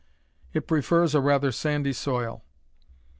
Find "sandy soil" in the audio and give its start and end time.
1.51-2.43